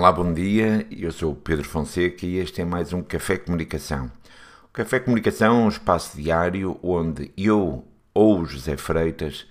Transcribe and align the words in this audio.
Olá, 0.00 0.10
bom 0.10 0.32
dia. 0.32 0.86
Eu 0.90 1.12
sou 1.12 1.32
o 1.32 1.36
Pedro 1.36 1.68
Fonseca 1.68 2.24
e 2.24 2.38
este 2.38 2.62
é 2.62 2.64
mais 2.64 2.90
um 2.90 3.02
Café 3.02 3.36
Comunicação. 3.36 4.10
O 4.64 4.68
Café 4.72 4.98
Comunicação 4.98 5.60
é 5.60 5.64
um 5.66 5.68
espaço 5.68 6.16
diário 6.16 6.80
onde 6.82 7.30
eu 7.36 7.84
ou 8.14 8.46
José 8.46 8.78
Freitas, 8.78 9.46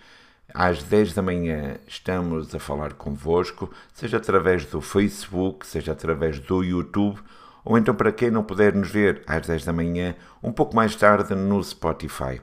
às 0.52 0.82
10 0.82 1.14
da 1.14 1.21
manhã, 1.21 1.75
estamos 1.86 2.55
a 2.55 2.57
falar 2.57 2.93
convosco, 2.93 3.70
seja 3.93 4.18
através 4.18 4.66
do 4.66 4.82
Facebook, 4.82 5.68
seja 5.68 5.91
através 5.91 6.39
do 6.39 6.63
YouTube, 6.63 7.20
ou 7.63 7.77
então 7.77 7.93
para 7.93 8.11
quem 8.11 8.31
não 8.31 8.41
puder 8.41 8.73
nos 8.73 8.89
ver 8.89 9.21
às 9.27 9.45
10 9.45 9.66
da 9.66 9.71
manhã, 9.71 10.16
um 10.41 10.52
pouco 10.52 10.75
mais 10.75 10.95
tarde 10.95 11.36
no 11.36 11.63
Spotify. 11.63 12.41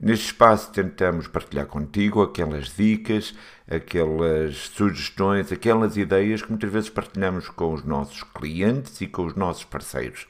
Neste 0.00 0.26
espaço 0.26 0.72
tentamos 0.72 1.28
partilhar 1.28 1.66
contigo 1.66 2.22
aquelas 2.22 2.74
dicas, 2.74 3.34
aquelas 3.68 4.56
sugestões, 4.56 5.52
aquelas 5.52 5.94
ideias 5.98 6.40
que 6.40 6.48
muitas 6.48 6.72
vezes 6.72 6.88
partilhamos 6.88 7.50
com 7.50 7.74
os 7.74 7.84
nossos 7.84 8.22
clientes 8.22 8.98
e 9.02 9.06
com 9.06 9.26
os 9.26 9.34
nossos 9.34 9.64
parceiros. 9.64 10.26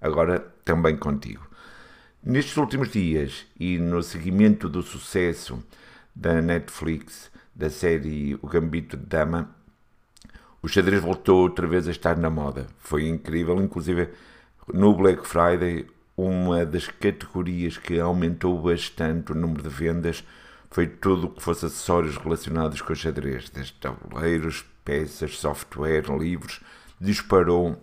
Agora 0.00 0.38
também 0.64 0.96
contigo. 0.96 1.44
Nestes 2.22 2.56
últimos 2.56 2.92
dias 2.92 3.44
e 3.58 3.76
no 3.76 4.04
seguimento 4.04 4.68
do 4.68 4.82
sucesso 4.82 5.60
da 6.14 6.40
Netflix 6.40 7.28
da 7.52 7.68
série 7.68 8.38
O 8.40 8.46
Gambito 8.46 8.96
de 8.96 9.04
Dama, 9.04 9.52
o 10.62 10.68
xadrez 10.68 11.02
voltou 11.02 11.42
outra 11.42 11.66
vez 11.66 11.88
a 11.88 11.90
estar 11.90 12.16
na 12.16 12.30
moda. 12.30 12.68
Foi 12.78 13.08
incrível, 13.08 13.60
inclusive 13.60 14.10
no 14.72 14.94
Black 14.94 15.26
Friday 15.26 15.86
uma 16.18 16.66
das 16.66 16.88
categorias 16.88 17.78
que 17.78 18.00
aumentou 18.00 18.60
bastante 18.60 19.30
o 19.30 19.36
número 19.36 19.62
de 19.62 19.68
vendas 19.68 20.24
foi 20.68 20.88
tudo 20.88 21.28
o 21.28 21.30
que 21.30 21.40
fosse 21.40 21.64
acessórios 21.64 22.16
relacionados 22.16 22.82
com 22.82 22.92
xadrez, 22.92 23.48
desde 23.48 23.74
tabuleiros, 23.74 24.64
peças, 24.84 25.38
software, 25.38 26.10
livros, 26.18 26.60
disparou, 27.00 27.80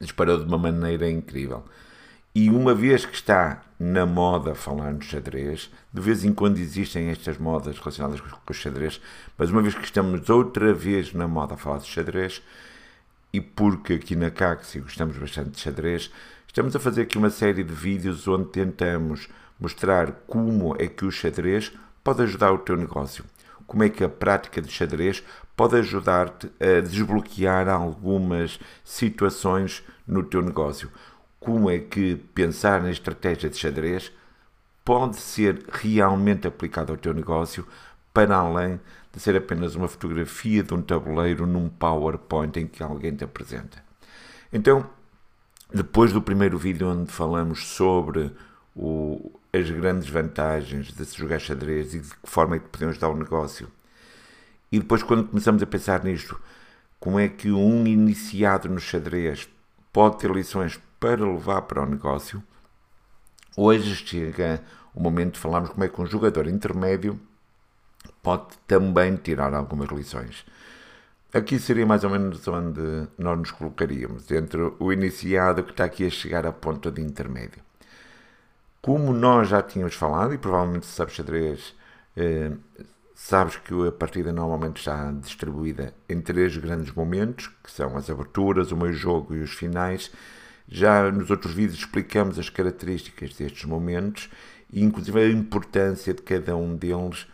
disparou 0.00 0.38
de 0.38 0.44
uma 0.44 0.56
maneira 0.56 1.08
incrível. 1.10 1.62
E 2.34 2.48
uma 2.48 2.74
vez 2.74 3.04
que 3.04 3.14
está 3.14 3.62
na 3.78 4.06
moda 4.06 4.54
falar 4.54 4.92
no 4.92 5.02
xadrez, 5.02 5.70
de 5.92 6.00
vez 6.00 6.24
em 6.24 6.32
quando 6.32 6.56
existem 6.56 7.10
estas 7.10 7.36
modas 7.36 7.78
relacionadas 7.78 8.20
com 8.22 8.38
o 8.48 8.54
xadrez, 8.54 9.00
mas 9.36 9.50
uma 9.50 9.60
vez 9.60 9.74
que 9.74 9.84
estamos 9.84 10.30
outra 10.30 10.72
vez 10.72 11.12
na 11.12 11.28
moda 11.28 11.54
a 11.54 11.56
falar 11.58 11.78
de 11.78 11.88
xadrez, 11.88 12.42
e 13.32 13.40
porque 13.40 13.94
aqui 13.94 14.16
na 14.16 14.30
Caxi 14.30 14.80
gostamos 14.80 15.16
bastante 15.18 15.50
de 15.50 15.60
xadrez, 15.60 16.10
Estamos 16.50 16.74
a 16.74 16.80
fazer 16.80 17.02
aqui 17.02 17.16
uma 17.16 17.30
série 17.30 17.62
de 17.62 17.72
vídeos 17.72 18.26
onde 18.26 18.46
tentamos 18.46 19.28
mostrar 19.56 20.10
como 20.26 20.74
é 20.80 20.88
que 20.88 21.04
o 21.04 21.10
xadrez 21.12 21.70
pode 22.02 22.22
ajudar 22.22 22.50
o 22.50 22.58
teu 22.58 22.76
negócio. 22.76 23.24
Como 23.68 23.84
é 23.84 23.88
que 23.88 24.02
a 24.02 24.08
prática 24.08 24.60
de 24.60 24.68
xadrez 24.68 25.22
pode 25.56 25.76
ajudar-te 25.76 26.50
a 26.58 26.80
desbloquear 26.80 27.68
algumas 27.68 28.58
situações 28.82 29.84
no 30.04 30.24
teu 30.24 30.42
negócio. 30.42 30.90
Como 31.38 31.70
é 31.70 31.78
que 31.78 32.16
pensar 32.34 32.82
na 32.82 32.90
estratégia 32.90 33.48
de 33.48 33.56
xadrez 33.56 34.10
pode 34.84 35.18
ser 35.18 35.64
realmente 35.70 36.48
aplicado 36.48 36.90
ao 36.90 36.98
teu 36.98 37.14
negócio 37.14 37.64
para 38.12 38.34
além 38.34 38.80
de 39.12 39.20
ser 39.20 39.36
apenas 39.36 39.76
uma 39.76 39.86
fotografia 39.86 40.64
de 40.64 40.74
um 40.74 40.82
tabuleiro 40.82 41.46
num 41.46 41.68
PowerPoint 41.68 42.58
em 42.58 42.66
que 42.66 42.82
alguém 42.82 43.14
te 43.14 43.22
apresenta. 43.22 43.80
Então, 44.52 44.84
depois 45.72 46.12
do 46.12 46.20
primeiro 46.22 46.58
vídeo 46.58 46.88
onde 46.88 47.10
falamos 47.12 47.66
sobre 47.68 48.32
o, 48.74 49.32
as 49.52 49.68
grandes 49.70 50.08
vantagens 50.08 50.92
de 50.92 51.04
se 51.04 51.16
jogar 51.16 51.38
xadrez 51.38 51.94
e 51.94 52.00
de 52.00 52.08
que 52.08 52.16
forma 52.30 52.56
é 52.56 52.58
que 52.58 52.68
podemos 52.68 52.98
dar 52.98 53.08
o 53.08 53.16
negócio, 53.16 53.68
e 54.70 54.78
depois 54.78 55.02
quando 55.02 55.28
começamos 55.28 55.62
a 55.62 55.66
pensar 55.66 56.04
nisto, 56.04 56.40
como 56.98 57.18
é 57.18 57.28
que 57.28 57.50
um 57.50 57.86
iniciado 57.86 58.68
no 58.68 58.78
xadrez 58.78 59.48
pode 59.92 60.18
ter 60.18 60.30
lições 60.30 60.80
para 60.98 61.24
levar 61.24 61.62
para 61.62 61.82
o 61.82 61.86
negócio, 61.86 62.42
hoje 63.56 63.96
chega 63.96 64.62
o 64.94 65.00
momento 65.00 65.34
de 65.34 65.40
falarmos 65.40 65.70
como 65.70 65.84
é 65.84 65.88
que 65.88 66.00
um 66.00 66.06
jogador 66.06 66.46
intermédio 66.46 67.18
pode 68.22 68.56
também 68.66 69.16
tirar 69.16 69.54
algumas 69.54 69.88
lições. 69.88 70.44
Aqui 71.32 71.60
seria 71.60 71.86
mais 71.86 72.02
ou 72.02 72.10
menos 72.10 72.46
onde 72.48 72.80
nós 73.16 73.38
nos 73.38 73.50
colocaríamos, 73.52 74.28
entre 74.32 74.72
o 74.80 74.92
iniciado 74.92 75.62
que 75.62 75.70
está 75.70 75.84
aqui 75.84 76.04
a 76.04 76.10
chegar 76.10 76.44
à 76.44 76.52
ponta 76.52 76.90
de 76.90 77.00
intermédio. 77.00 77.62
Como 78.82 79.12
nós 79.12 79.48
já 79.48 79.62
tínhamos 79.62 79.94
falado, 79.94 80.34
e 80.34 80.38
provavelmente 80.38 80.86
se 80.86 80.92
sabes 80.92 81.14
xadrez, 81.14 81.76
eh, 82.16 82.50
sabes 83.14 83.56
que 83.56 83.72
a 83.86 83.92
partida 83.92 84.32
normalmente 84.32 84.78
está 84.78 85.12
distribuída 85.12 85.94
em 86.08 86.20
três 86.20 86.56
grandes 86.56 86.92
momentos, 86.92 87.46
que 87.62 87.70
são 87.70 87.96
as 87.96 88.10
aberturas, 88.10 88.72
o 88.72 88.76
meio 88.76 88.92
jogo 88.92 89.32
e 89.34 89.40
os 89.40 89.52
finais. 89.52 90.10
Já 90.66 91.12
nos 91.12 91.30
outros 91.30 91.54
vídeos 91.54 91.78
explicamos 91.78 92.40
as 92.40 92.48
características 92.48 93.34
destes 93.36 93.64
momentos 93.66 94.28
e 94.72 94.82
inclusive 94.82 95.20
a 95.20 95.28
importância 95.28 96.12
de 96.12 96.22
cada 96.22 96.56
um 96.56 96.74
deles 96.74 97.28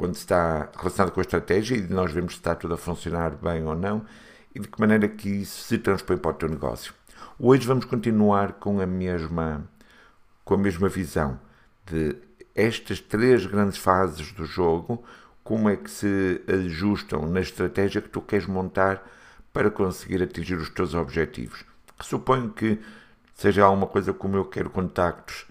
quando 0.00 0.14
está 0.14 0.70
relacionado 0.78 1.12
com 1.12 1.20
a 1.20 1.22
estratégia 1.22 1.76
e 1.76 1.82
nós 1.82 2.10
vemos 2.10 2.32
se 2.32 2.38
está 2.38 2.54
tudo 2.54 2.72
a 2.72 2.78
funcionar 2.78 3.32
bem 3.32 3.66
ou 3.66 3.76
não 3.76 4.02
e 4.54 4.58
de 4.58 4.66
que 4.66 4.80
maneira 4.80 5.06
que 5.06 5.28
isso 5.28 5.62
se 5.64 5.76
transpõe 5.76 6.16
para 6.16 6.30
o 6.30 6.34
teu 6.34 6.48
negócio. 6.48 6.94
Hoje 7.38 7.66
vamos 7.66 7.84
continuar 7.84 8.54
com 8.54 8.80
a 8.80 8.86
mesma, 8.86 9.62
com 10.42 10.54
a 10.54 10.56
mesma 10.56 10.88
visão 10.88 11.38
de 11.84 12.16
estas 12.54 12.98
três 12.98 13.44
grandes 13.44 13.76
fases 13.76 14.32
do 14.32 14.46
jogo, 14.46 15.04
como 15.44 15.68
é 15.68 15.76
que 15.76 15.90
se 15.90 16.40
ajustam 16.48 17.28
na 17.28 17.42
estratégia 17.42 18.00
que 18.00 18.08
tu 18.08 18.22
queres 18.22 18.46
montar 18.46 19.06
para 19.52 19.70
conseguir 19.70 20.22
atingir 20.22 20.54
os 20.54 20.70
teus 20.70 20.94
objetivos. 20.94 21.62
Suponho 22.00 22.48
que 22.48 22.80
seja 23.34 23.66
alguma 23.66 23.86
coisa 23.86 24.14
como 24.14 24.38
eu 24.38 24.46
quero 24.46 24.70
contactos 24.70 25.44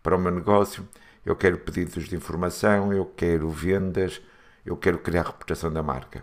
para 0.00 0.14
o 0.14 0.20
meu 0.20 0.30
negócio, 0.30 0.88
eu 1.26 1.34
quero 1.34 1.58
pedidos 1.58 2.08
de 2.08 2.14
informação, 2.14 2.92
eu 2.92 3.04
quero 3.04 3.50
vendas, 3.50 4.22
eu 4.64 4.76
quero 4.76 5.00
criar 5.00 5.24
reputação 5.24 5.72
da 5.72 5.82
marca. 5.82 6.22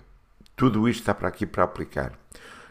Tudo 0.55 0.87
isto 0.87 1.01
está 1.01 1.13
para 1.13 1.27
aqui 1.27 1.45
para 1.45 1.65
aplicar. 1.65 2.13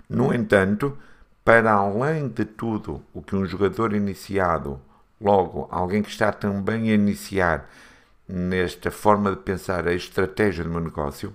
No 0.09 0.33
entanto, 0.33 0.97
para 1.45 1.71
além 1.73 2.29
de 2.29 2.47
tudo 2.47 3.03
o 3.13 3.21
que 3.21 3.37
um 3.37 3.45
jogador 3.45 3.93
iniciado, 3.93 4.81
logo 5.21 5.69
alguém 5.71 6.03
que 6.03 6.09
está 6.09 6.33
também 6.33 6.91
a 6.91 6.95
iniciar 6.95 7.69
nesta 8.27 8.91
forma 8.91 9.31
de 9.31 9.37
pensar 9.37 9.87
a 9.87 9.93
estratégia 9.93 10.65
do 10.65 10.71
meu 10.71 10.81
negócio, 10.81 11.35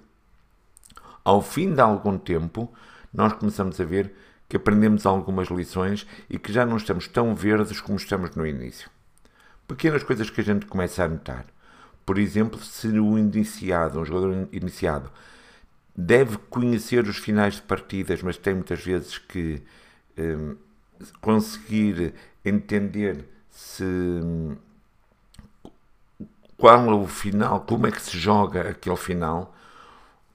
ao 1.23 1.43
fim 1.43 1.75
de 1.75 1.81
algum 1.81 2.17
tempo, 2.17 2.73
nós 3.13 3.33
começamos 3.33 3.79
a 3.79 3.85
ver 3.85 4.15
que 4.49 4.57
aprendemos 4.57 5.05
algumas 5.05 5.49
lições 5.49 6.07
e 6.27 6.39
que 6.39 6.51
já 6.51 6.65
não 6.65 6.77
estamos 6.77 7.07
tão 7.07 7.35
verdes 7.35 7.79
como 7.81 7.97
estamos 7.97 8.31
no 8.35 8.47
início 8.47 8.89
pequenas 9.67 10.03
coisas 10.03 10.29
que 10.29 10.41
a 10.41 10.43
gente 10.43 10.65
começa 10.65 11.03
a 11.03 11.07
notar. 11.07 11.45
Por 12.05 12.17
exemplo, 12.17 12.59
se 12.59 12.87
o 12.87 13.17
iniciado, 13.17 13.99
um 13.99 14.05
jogador 14.05 14.47
iniciado, 14.51 15.11
deve 15.95 16.37
conhecer 16.49 17.05
os 17.05 17.17
finais 17.17 17.55
de 17.55 17.63
partidas, 17.63 18.21
mas 18.21 18.37
tem 18.37 18.53
muitas 18.53 18.83
vezes 18.83 19.17
que 19.17 19.61
um, 20.17 20.55
conseguir 21.19 22.13
entender 22.45 23.25
se 23.49 23.73
qual 26.55 26.89
é 26.89 26.93
o 26.93 27.07
final, 27.07 27.61
como 27.61 27.87
é 27.87 27.91
que 27.91 28.01
se 28.01 28.17
joga 28.17 28.69
aquele 28.69 28.95
final. 28.95 29.53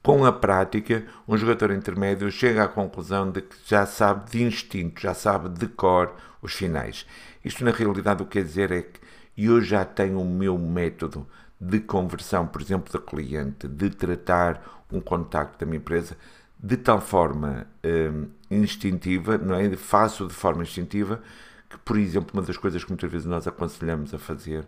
Com 0.01 0.25
a 0.25 0.33
prática, 0.33 1.05
um 1.25 1.37
jogador 1.37 1.71
intermédio 1.71 2.29
chega 2.29 2.65
à 2.65 2.67
conclusão 2.67 3.31
de 3.31 3.41
que 3.41 3.55
já 3.65 3.85
sabe 3.85 4.29
de 4.29 4.43
instinto, 4.43 5.01
já 5.01 5.13
sabe 5.13 5.47
de 5.49 5.65
cor 5.67 6.13
os 6.41 6.53
finais. 6.53 7.05
Isto, 7.43 7.63
na 7.63 7.71
realidade, 7.71 8.21
o 8.21 8.25
que 8.25 8.33
quer 8.33 8.43
dizer 8.43 8.71
é 8.71 8.81
que 8.81 8.99
e 9.35 9.45
eu 9.45 9.61
já 9.61 9.83
tenho 9.85 10.21
o 10.21 10.25
meu 10.25 10.57
método 10.57 11.27
de 11.59 11.79
conversão, 11.79 12.45
por 12.45 12.61
exemplo, 12.61 12.91
da 12.91 12.99
cliente, 12.99 13.67
de 13.67 13.89
tratar 13.89 14.85
um 14.91 14.99
contacto 14.99 15.59
da 15.59 15.65
minha 15.65 15.77
empresa 15.77 16.17
de 16.59 16.77
tal 16.77 17.01
forma 17.01 17.67
hum, 17.83 18.27
instintiva, 18.49 19.37
não 19.37 19.55
é? 19.55 19.75
Faço 19.75 20.27
de 20.27 20.33
forma 20.33 20.63
instintiva 20.63 21.21
que, 21.69 21.77
por 21.79 21.97
exemplo, 21.97 22.31
uma 22.33 22.43
das 22.43 22.57
coisas 22.57 22.83
que 22.83 22.91
muitas 22.91 23.11
vezes 23.11 23.27
nós 23.27 23.47
aconselhamos 23.47 24.13
a 24.13 24.19
fazer 24.19 24.65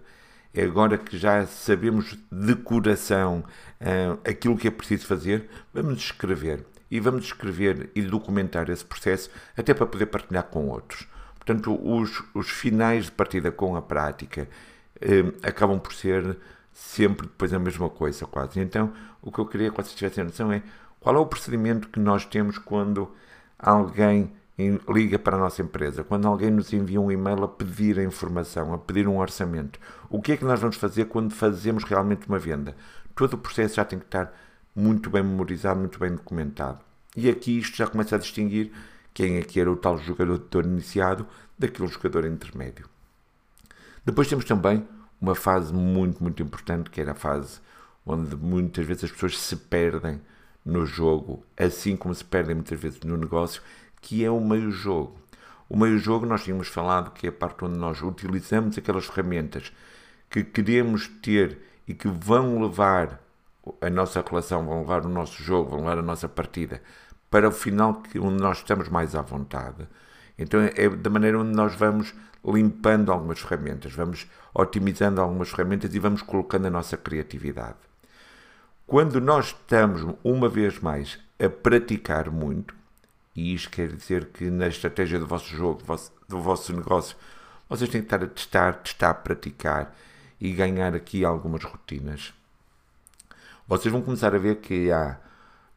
é 0.54 0.64
agora 0.64 0.98
que 0.98 1.18
já 1.18 1.46
sabemos 1.46 2.18
de 2.32 2.56
coração 2.56 3.44
hum, 3.82 4.18
aquilo 4.30 4.58
que 4.58 4.68
é 4.68 4.72
preciso 4.72 5.06
fazer, 5.06 5.50
vamos 5.74 6.00
escrever. 6.00 6.66
E 6.90 7.00
vamos 7.00 7.26
escrever 7.26 7.90
e 7.96 8.02
documentar 8.02 8.70
esse 8.70 8.86
processo 8.86 9.30
até 9.58 9.74
para 9.74 9.86
poder 9.86 10.06
partilhar 10.06 10.44
com 10.44 10.68
outros. 10.68 11.08
Portanto, 11.46 11.80
os, 11.82 12.24
os 12.34 12.50
finais 12.50 13.06
de 13.06 13.12
partida 13.12 13.52
com 13.52 13.76
a 13.76 13.82
prática 13.82 14.50
eh, 15.00 15.32
acabam 15.44 15.80
por 15.80 15.94
ser 15.94 16.38
sempre 16.74 17.28
depois 17.28 17.54
a 17.54 17.60
mesma 17.60 17.88
coisa, 17.88 18.26
quase. 18.26 18.60
Então, 18.60 18.92
o 19.22 19.32
que 19.32 19.40
eu 19.40 19.46
queria 19.46 19.70
que 19.70 19.78
vocês 19.78 19.94
tivessem 19.94 20.24
noção 20.24 20.52
é 20.52 20.64
qual 21.00 21.16
é 21.16 21.20
o 21.20 21.26
procedimento 21.26 21.88
que 21.90 22.00
nós 22.00 22.26
temos 22.26 22.58
quando 22.58 23.12
alguém 23.60 24.34
liga 24.90 25.20
para 25.20 25.36
a 25.36 25.40
nossa 25.40 25.62
empresa, 25.62 26.04
quando 26.04 26.28
alguém 26.28 26.50
nos 26.50 26.72
envia 26.74 27.00
um 27.00 27.12
e-mail 27.12 27.44
a 27.44 27.48
pedir 27.48 28.00
a 28.00 28.04
informação, 28.04 28.74
a 28.74 28.78
pedir 28.78 29.08
um 29.08 29.20
orçamento. 29.20 29.80
O 30.10 30.22
que 30.22 30.32
é 30.32 30.38
que 30.38 30.46
nós 30.46 30.60
vamos 30.60 30.78
fazer 30.78 31.06
quando 31.06 31.34
fazemos 31.34 31.84
realmente 31.84 32.28
uma 32.28 32.40
venda? 32.40 32.76
Todo 33.14 33.34
o 33.34 33.38
processo 33.38 33.76
já 33.76 33.86
tem 33.86 34.00
que 34.00 34.06
estar 34.06 34.34
muito 34.76 35.10
bem 35.10 35.24
memorizado, 35.24 35.80
muito 35.80 36.00
bem 36.00 36.12
documentado. 36.12 36.80
E 37.16 37.30
aqui 37.30 37.60
isto 37.60 37.78
já 37.78 37.86
começa 37.86 38.16
a 38.16 38.20
distinguir 38.20 38.72
quem 39.16 39.38
é 39.38 39.42
que 39.42 39.62
era 39.62 39.72
o 39.72 39.78
tal 39.78 39.98
jogador 39.98 40.66
iniciado 40.66 41.26
daquele 41.58 41.88
jogador 41.88 42.26
intermédio. 42.26 42.88
Depois 44.06 44.28
temos 44.28 44.44
também 44.44 44.86
uma 45.20 45.34
fase 45.34 45.74
muito, 45.74 46.22
muito 46.22 46.44
importante, 46.44 46.90
que 46.90 47.00
era 47.00 47.14
a 47.14 47.16
fase 47.16 47.62
onde 48.06 48.36
muitas 48.36 48.86
vezes 48.86 49.06
as 49.06 49.12
pessoas 49.12 49.40
se 49.40 49.56
perdem 49.56 50.22
no 50.66 50.86
jogo, 50.86 51.46
assim 51.58 51.96
como 51.96 52.14
se 52.14 52.26
perdem 52.26 52.56
muitas 52.56 52.78
vezes 52.78 53.00
no 53.00 53.16
negócio, 53.16 53.62
que 54.02 54.24
é 54.24 54.30
o 54.30 54.42
meio-jogo. 54.42 55.18
O 55.70 55.78
meio-jogo, 55.78 56.26
nós 56.26 56.44
tínhamos 56.44 56.68
falado 56.68 57.12
que 57.12 57.26
é 57.26 57.30
a 57.30 57.34
parte 57.34 57.64
onde 57.64 57.80
nós 57.80 58.02
utilizamos 58.02 58.78
aquelas 58.78 59.06
ferramentas 59.06 59.72
que 60.30 60.44
queremos 60.44 61.08
ter 61.08 61.58
e 61.88 61.94
que 61.94 62.10
vão 62.10 62.62
levar 62.62 63.22
a 63.80 63.90
nossa 63.90 64.22
relação, 64.22 64.66
vão 64.66 64.82
levar 64.82 65.06
o 65.06 65.10
nosso 65.10 65.42
jogo, 65.42 65.70
vão 65.70 65.80
levar 65.80 66.00
a 66.00 66.04
nossa 66.04 66.28
partida 66.28 66.82
para 67.36 67.50
o 67.50 67.52
final 67.52 67.96
que, 67.96 68.18
onde 68.18 68.42
nós 68.42 68.60
estamos 68.60 68.88
mais 68.88 69.14
à 69.14 69.22
vontade. 69.22 69.86
Então 70.40 70.62
é 70.62 70.88
da 70.88 71.10
maneira 71.10 71.38
onde 71.38 71.52
nós 71.54 71.76
vamos 71.76 72.14
limpando 72.46 73.12
algumas 73.12 73.42
ferramentas, 73.42 73.92
vamos 73.92 74.26
otimizando 74.54 75.20
algumas 75.20 75.50
ferramentas 75.50 75.94
e 75.94 76.00
vamos 76.00 76.22
colocando 76.22 76.68
a 76.68 76.70
nossa 76.70 76.96
criatividade. 76.96 77.76
Quando 78.88 79.20
nós 79.20 79.48
estamos, 79.48 80.16
uma 80.24 80.48
vez 80.48 80.80
mais, 80.80 81.20
a 81.38 81.50
praticar 81.50 82.32
muito, 82.32 82.74
e 83.36 83.54
isto 83.54 83.70
quer 83.70 83.90
dizer 83.90 84.28
que 84.28 84.50
na 84.50 84.68
estratégia 84.68 85.20
do 85.20 85.28
vosso 85.28 85.54
jogo, 85.54 85.80
do 85.80 85.86
vosso, 85.86 86.14
do 86.30 86.40
vosso 86.40 86.74
negócio, 86.74 87.18
vocês 87.68 87.90
têm 87.90 88.00
que 88.00 88.08
estar 88.08 88.24
a 88.24 88.28
testar, 88.28 88.74
testar, 88.76 89.14
praticar 89.16 89.94
e 90.40 90.54
ganhar 90.54 90.96
aqui 90.96 91.26
algumas 91.26 91.66
rotinas. 91.66 92.34
Vocês 93.68 93.92
vão 93.92 94.02
começar 94.02 94.34
a 94.34 94.40
ver 94.40 94.62
que 94.62 94.90
há. 94.90 95.18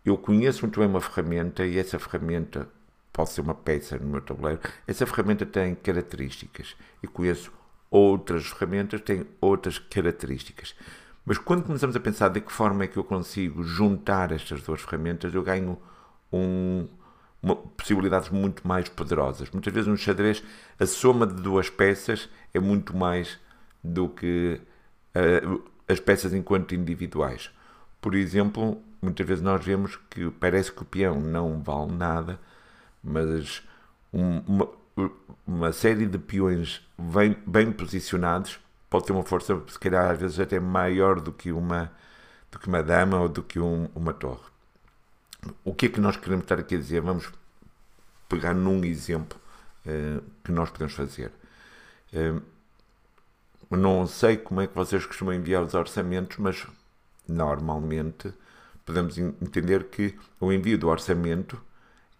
Eu 0.04 0.16
conheço 0.16 0.62
muito 0.62 0.78
bem 0.80 0.88
uma 0.88 1.00
ferramenta 1.00 1.66
e 1.66 1.78
essa 1.78 1.98
ferramenta 1.98 2.68
pode 3.12 3.30
ser 3.30 3.40
uma 3.40 3.54
peça 3.54 3.98
no 3.98 4.06
meu 4.06 4.20
tabuleiro. 4.20 4.60
Essa 4.86 5.06
ferramenta 5.06 5.44
tem 5.44 5.74
características 5.74 6.76
e 7.02 7.06
conheço 7.06 7.52
outras 7.90 8.46
ferramentas 8.46 9.00
têm 9.00 9.26
outras 9.40 9.78
características. 9.78 10.74
Mas 11.24 11.36
quando 11.36 11.62
começamos 11.62 11.94
a 11.94 12.00
pensar 12.00 12.28
de 12.28 12.40
que 12.40 12.52
forma 12.52 12.84
é 12.84 12.86
que 12.86 12.96
eu 12.96 13.04
consigo 13.04 13.62
juntar 13.62 14.32
estas 14.32 14.62
duas 14.62 14.80
ferramentas, 14.80 15.34
eu 15.34 15.42
ganho 15.42 15.78
um, 16.32 16.86
uma, 17.42 17.56
possibilidades 17.56 18.30
muito 18.30 18.66
mais 18.66 18.88
poderosas. 18.88 19.50
Muitas 19.50 19.72
vezes 19.72 19.88
no 19.88 19.96
xadrez 19.96 20.42
a 20.78 20.86
soma 20.86 21.26
de 21.26 21.34
duas 21.34 21.68
peças 21.68 22.28
é 22.54 22.60
muito 22.60 22.96
mais 22.96 23.38
do 23.82 24.08
que 24.08 24.60
uh, 25.14 25.62
as 25.86 26.00
peças 26.00 26.32
enquanto 26.32 26.74
individuais. 26.74 27.50
Por 28.00 28.14
exemplo, 28.14 28.80
muitas 29.00 29.26
vezes 29.26 29.42
nós 29.42 29.64
vemos 29.64 29.96
que 30.10 30.30
parece 30.30 30.72
que 30.72 30.82
o 30.82 30.84
peão 30.84 31.20
não 31.20 31.62
vale 31.62 31.92
nada, 31.92 32.38
mas 33.02 33.62
um, 34.12 34.38
uma, 34.40 34.68
uma, 35.46 35.72
série 35.72 36.06
de 36.06 36.18
peões 36.18 36.86
bem, 36.98 37.36
bem 37.46 37.72
posicionados 37.72 38.58
pode 38.90 39.06
ter 39.06 39.12
uma 39.12 39.24
força, 39.24 39.60
se 39.68 39.78
calhar, 39.78 40.10
às 40.10 40.18
vezes 40.18 40.40
até 40.40 40.58
maior 40.58 41.20
do 41.20 41.32
que 41.32 41.52
uma, 41.52 41.92
do 42.50 42.58
que 42.58 42.68
uma 42.68 42.82
dama 42.82 43.20
ou 43.20 43.28
do 43.28 43.42
que 43.42 43.60
um, 43.60 43.88
uma 43.94 44.12
torre. 44.12 44.48
O 45.64 45.74
que 45.74 45.86
é 45.86 45.88
que 45.88 46.00
nós 46.00 46.16
queremos 46.16 46.44
estar 46.44 46.58
aqui 46.58 46.74
a 46.74 46.78
dizer? 46.78 47.00
Vamos 47.00 47.30
pegar 48.28 48.54
num 48.54 48.84
exemplo 48.84 49.38
uh, 49.86 50.22
que 50.42 50.50
nós 50.50 50.70
podemos 50.70 50.94
fazer. 50.94 51.30
Uh, 52.12 52.42
não 53.70 54.06
sei 54.06 54.36
como 54.36 54.60
é 54.62 54.66
que 54.66 54.74
vocês 54.74 55.04
costumam 55.04 55.34
enviar 55.34 55.62
os 55.62 55.74
orçamentos, 55.74 56.38
mas 56.38 56.66
normalmente 57.28 58.32
podemos 58.88 59.18
entender 59.18 59.84
que 59.84 60.14
o 60.40 60.50
envio 60.50 60.78
do 60.78 60.88
orçamento 60.88 61.60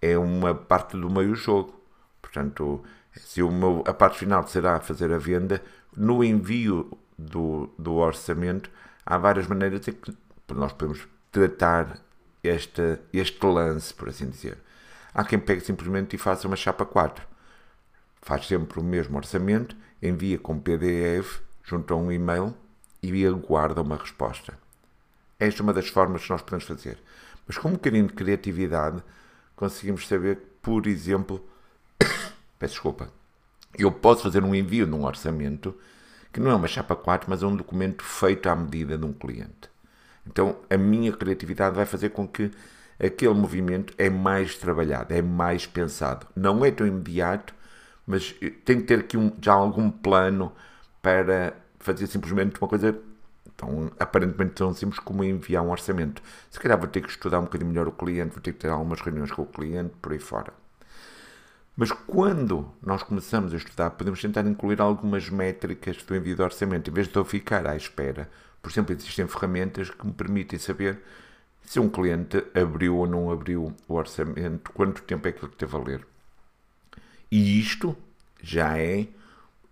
é 0.03 0.19
uma 0.19 0.55
parte 0.55 0.99
do 0.99 1.09
meio 1.09 1.35
jogo. 1.35 1.81
Portanto, 2.21 2.85
se 3.17 3.43
meu, 3.43 3.83
a 3.87 3.95
parte 3.95 4.19
final 4.19 4.47
será 4.47 4.79
fazer 4.79 5.11
a 5.11 5.17
venda, 5.17 5.63
no 5.97 6.23
envio 6.23 6.91
do, 7.19 7.71
do 7.79 7.95
orçamento 7.95 8.71
há 9.05 9.17
várias 9.17 9.47
maneiras 9.47 9.89
em 9.89 9.93
que 9.93 10.15
nós 10.53 10.71
podemos 10.75 11.09
tratar 11.33 11.99
este, 12.45 12.99
este 13.15 13.47
lance, 13.47 13.95
por 13.95 14.11
assim 14.11 14.29
dizer. 14.29 14.59
Há 15.15 15.25
quem 15.25 15.39
pegue 15.39 15.63
simplesmente 15.63 16.17
e 16.17 16.19
faça 16.19 16.47
uma 16.47 16.57
chapa 16.57 16.85
4. 16.85 17.27
Faz 18.21 18.47
sempre 18.47 18.79
o 18.79 18.85
mesmo 18.85 19.17
orçamento, 19.17 19.75
envia 20.03 20.39
com 20.39 20.61
PDF 20.61 21.41
junto 21.65 21.95
a 21.95 21.97
um 21.97 22.13
e-mail 22.13 22.55
e 23.03 23.27
aguarda 23.27 23.81
uma 23.81 23.97
resposta. 23.97 24.68
Esta 25.41 25.63
é 25.63 25.63
uma 25.63 25.73
das 25.73 25.89
formas 25.89 26.25
que 26.25 26.31
nós 26.31 26.43
podemos 26.43 26.65
fazer. 26.65 26.99
Mas 27.47 27.57
com 27.57 27.69
um 27.69 27.73
bocadinho 27.73 28.09
de 28.09 28.13
criatividade, 28.13 29.03
conseguimos 29.55 30.07
saber 30.07 30.39
por 30.61 30.87
exemplo, 30.87 31.49
peço 32.59 32.75
desculpa, 32.75 33.13
eu 33.79 33.93
posso 33.93 34.25
fazer 34.25 34.43
um 34.43 34.55
envio 34.55 34.85
de 34.87 34.93
um 34.93 35.05
orçamento 35.05 35.75
que 36.33 36.41
não 36.41 36.51
é 36.51 36.55
uma 36.55 36.67
chapa 36.67 36.97
4, 36.97 37.31
mas 37.31 37.43
é 37.43 37.47
um 37.47 37.55
documento 37.55 38.03
feito 38.03 38.49
à 38.49 38.57
medida 38.57 38.99
de 38.99 39.05
um 39.05 39.13
cliente. 39.13 39.71
Então 40.27 40.57
a 40.69 40.77
minha 40.77 41.13
criatividade 41.13 41.77
vai 41.77 41.87
fazer 41.87 42.11
com 42.11 42.27
que 42.27 42.51
aquele 42.99 43.35
movimento 43.35 43.95
é 43.97 44.11
mais 44.11 44.57
trabalhado, 44.57 45.15
é 45.15 45.23
mais 45.23 45.67
pensado. 45.67 46.27
Não 46.35 46.65
é 46.65 46.71
tão 46.73 46.87
imediato, 46.87 47.55
mas 48.05 48.33
tem 48.65 48.81
que 48.81 48.83
ter 48.83 48.99
aqui 49.01 49.17
um, 49.17 49.33
já 49.41 49.53
algum 49.53 49.89
plano 49.91 50.53
para 51.01 51.55
fazer 51.79 52.09
simplesmente 52.09 52.61
uma 52.61 52.69
coisa 52.69 53.01
tão, 53.59 53.91
aparentemente 53.99 54.53
tão 54.53 54.73
simples 54.73 55.01
como 55.01 55.25
enviar 55.25 55.63
um 55.63 55.71
orçamento. 55.71 56.23
Se 56.49 56.59
calhar 56.59 56.79
vou 56.79 56.89
ter 56.89 57.03
que 57.03 57.11
estudar 57.11 57.41
um 57.41 57.45
bocadinho 57.45 57.69
melhor 57.69 57.89
o 57.89 57.93
cliente, 57.93 58.31
vou 58.31 58.41
ter 58.41 58.53
que 58.53 58.61
ter 58.61 58.69
algumas 58.69 59.01
reuniões 59.01 59.33
com 59.33 59.43
o 59.43 59.47
cliente, 59.47 59.93
por 60.01 60.13
aí 60.13 60.19
fora. 60.19 60.53
Mas 61.77 61.93
quando 61.93 62.73
nós 62.81 63.03
começamos 63.03 63.53
a 63.53 63.57
estudar, 63.57 63.91
podemos 63.91 64.21
tentar 64.21 64.47
incluir 64.47 64.81
algumas 64.81 65.29
métricas 65.29 66.03
do 66.03 66.17
envio 66.17 66.37
de 66.37 66.43
orçamento, 66.43 66.89
em 66.89 66.95
vez 66.95 67.09
de 67.09 67.17
eu 67.17 67.25
ficar 67.25 67.67
à 67.67 67.77
espera. 67.77 68.31
Por 68.63 68.71
exemplo, 68.71 68.95
existem 68.95 69.27
ferramentas 69.27 69.91
que 69.91 70.07
me 70.07 70.13
permitem 70.13 70.59
saber 70.59 71.01
se 71.63 71.79
um 71.79 71.89
cliente 71.89 72.45
abriu 72.55 72.97
ou 72.97 73.07
não 73.07 73.31
abriu 73.31 73.75
o 73.87 73.95
orçamento, 73.95 74.73
quanto 74.73 75.03
tempo 75.03 75.29
é 75.29 75.33
que 75.33 75.45
ele 75.45 75.53
teve 75.57 75.77
a 75.77 75.79
ler. 75.79 76.07
E 77.31 77.61
isto 77.61 77.97
já 78.41 78.79
é 78.79 79.07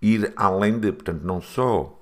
ir 0.02 0.32
além 0.36 0.78
de, 0.78 0.92
portanto, 0.92 1.22
não 1.22 1.40
só 1.40 1.95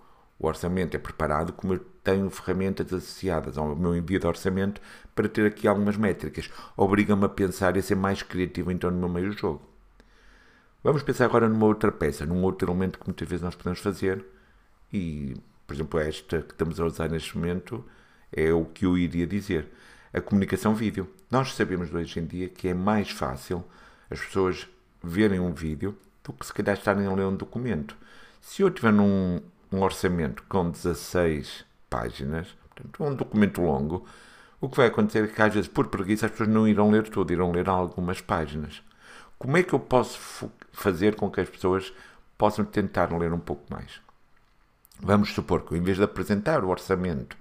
o 0.44 0.48
orçamento 0.48 0.94
é 0.94 0.98
preparado, 0.98 1.52
como 1.52 1.74
eu 1.74 1.78
tenho 2.02 2.28
ferramentas 2.30 2.92
associadas 2.92 3.56
ao 3.56 3.74
meu 3.74 3.96
envio 3.96 4.20
de 4.20 4.26
orçamento 4.26 4.80
para 5.14 5.28
ter 5.28 5.46
aqui 5.46 5.66
algumas 5.66 5.96
métricas. 5.96 6.50
Obriga-me 6.76 7.24
a 7.24 7.28
pensar 7.28 7.76
e 7.76 7.80
a 7.80 7.82
ser 7.82 7.94
mais 7.94 8.22
criativo 8.22 8.70
então 8.70 8.90
no 8.90 8.98
meu 8.98 9.08
meio 9.08 9.32
jogo. 9.32 9.62
Vamos 10.82 11.02
pensar 11.02 11.24
agora 11.24 11.48
numa 11.48 11.64
outra 11.64 11.90
peça, 11.90 12.26
num 12.26 12.42
outro 12.42 12.70
elemento 12.70 12.98
que 12.98 13.06
muitas 13.06 13.26
vezes 13.26 13.42
nós 13.42 13.54
podemos 13.54 13.80
fazer 13.80 14.22
e, 14.92 15.34
por 15.66 15.74
exemplo, 15.74 15.98
esta 15.98 16.42
que 16.42 16.52
estamos 16.52 16.78
a 16.78 16.84
usar 16.84 17.08
neste 17.08 17.36
momento 17.36 17.82
é 18.30 18.52
o 18.52 18.66
que 18.66 18.84
eu 18.84 18.98
iria 18.98 19.26
dizer. 19.26 19.70
A 20.12 20.20
comunicação 20.20 20.74
vídeo. 20.74 21.08
Nós 21.30 21.54
sabemos 21.54 21.92
hoje 21.92 22.20
em 22.20 22.26
dia 22.26 22.48
que 22.48 22.68
é 22.68 22.74
mais 22.74 23.10
fácil 23.10 23.64
as 24.10 24.20
pessoas 24.20 24.68
verem 25.02 25.40
um 25.40 25.52
vídeo 25.52 25.96
do 26.22 26.32
que 26.32 26.46
se 26.46 26.52
calhar 26.52 26.76
estarem 26.76 27.06
a 27.06 27.14
ler 27.14 27.24
um 27.24 27.34
documento. 27.34 27.96
Se 28.40 28.62
eu 28.62 28.70
tiver 28.70 28.92
num 28.92 29.40
um 29.74 29.82
orçamento 29.82 30.42
com 30.48 30.70
16 30.70 31.64
páginas, 31.90 32.48
portanto, 32.68 33.04
um 33.04 33.14
documento 33.14 33.60
longo, 33.60 34.06
o 34.60 34.68
que 34.68 34.76
vai 34.76 34.86
acontecer 34.86 35.24
é 35.24 35.26
que 35.26 35.42
às 35.42 35.52
vezes, 35.52 35.68
por 35.68 35.88
preguiça, 35.88 36.26
as 36.26 36.32
pessoas 36.32 36.48
não 36.48 36.66
irão 36.66 36.90
ler 36.90 37.08
tudo, 37.08 37.32
irão 37.32 37.52
ler 37.52 37.68
algumas 37.68 38.20
páginas. 38.20 38.82
Como 39.38 39.56
é 39.56 39.62
que 39.62 39.74
eu 39.74 39.80
posso 39.80 40.48
fazer 40.72 41.16
com 41.16 41.30
que 41.30 41.40
as 41.40 41.48
pessoas 41.48 41.92
possam 42.38 42.64
tentar 42.64 43.12
ler 43.12 43.32
um 43.32 43.38
pouco 43.38 43.64
mais? 43.70 44.00
Vamos 45.00 45.34
supor 45.34 45.62
que, 45.62 45.76
em 45.76 45.82
vez 45.82 45.98
de 45.98 46.04
apresentar 46.04 46.64
o 46.64 46.68
orçamento 46.68 47.36